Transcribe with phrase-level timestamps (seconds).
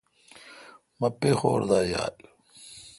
[0.99, 2.15] مہ پیخور دا یال۔